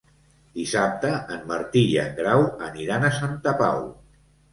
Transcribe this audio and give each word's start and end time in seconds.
Dissabte 0.59 1.11
en 1.35 1.43
Martí 1.51 1.83
i 1.89 1.99
en 2.03 2.15
Grau 2.21 2.41
aniran 2.69 3.05
a 3.05 3.13
Santa 3.19 3.55
Pau. 3.61 3.85